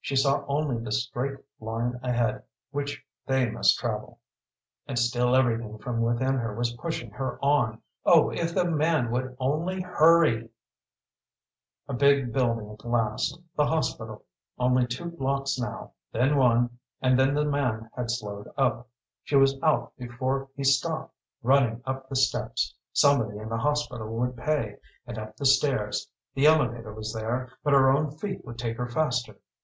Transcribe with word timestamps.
She 0.00 0.16
saw 0.16 0.44
only 0.48 0.82
the 0.82 0.90
straight 0.90 1.38
line 1.60 2.00
ahead 2.02 2.42
which 2.72 3.06
they 3.24 3.48
must 3.48 3.78
travel. 3.78 4.18
And 4.88 4.98
still 4.98 5.36
everything 5.36 5.78
from 5.78 6.00
within 6.00 6.34
her 6.38 6.56
was 6.56 6.72
pushing 6.72 7.12
her 7.12 7.38
on 7.40 7.80
oh 8.04 8.30
if 8.30 8.52
the 8.52 8.64
man 8.64 9.12
would 9.12 9.36
only 9.38 9.82
hurry! 9.82 10.50
A 11.86 11.94
big 11.94 12.32
building 12.32 12.68
at 12.72 12.84
last 12.84 13.38
the 13.54 13.66
hospital. 13.66 14.24
Only 14.58 14.88
two 14.88 15.08
blocks 15.12 15.56
now, 15.56 15.92
then 16.10 16.36
one, 16.36 16.78
and 17.00 17.16
then 17.16 17.32
the 17.34 17.44
man 17.44 17.88
had 17.94 18.10
slowed 18.10 18.48
up. 18.58 18.88
She 19.22 19.36
was 19.36 19.56
out 19.62 19.92
before 19.96 20.48
he 20.56 20.64
stopped, 20.64 21.14
running 21.44 21.80
up 21.86 22.08
the 22.08 22.16
steps 22.16 22.74
somebody 22.92 23.38
in 23.38 23.48
the 23.48 23.56
hospital 23.58 24.08
would 24.18 24.36
pay 24.36 24.78
and 25.06 25.16
up 25.16 25.36
the 25.36 25.46
stairs. 25.46 26.10
The 26.34 26.46
elevator 26.46 26.92
was 26.92 27.12
there 27.14 27.52
but 27.62 27.72
her 27.72 27.88
own 27.92 28.10
feet 28.18 28.44
would 28.44 28.58
take 28.58 28.78
her 28.78 28.88
faster. 28.88 29.38